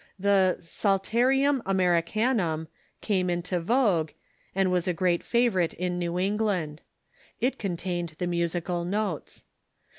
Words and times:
The" 0.17 0.55
Psalterium 0.59 1.61
Americanum" 1.63 2.65
came 3.07 3.29
into 3.29 3.59
vogue, 3.59 4.09
and 4.55 4.71
was 4.71 4.87
a 4.87 4.95
great 4.95 5.21
favorite 5.21 5.75
in 5.75 5.99
New 5.99 6.17
England. 6.17 6.81
It 7.39 7.59
contained 7.59 8.15
the 8.17 8.25
musical 8.25 8.83
notes. 8.83 9.45